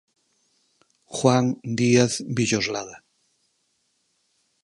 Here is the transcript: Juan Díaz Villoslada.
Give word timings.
Juan 1.17 1.51
Díaz 1.81 2.15
Villoslada. 2.39 2.97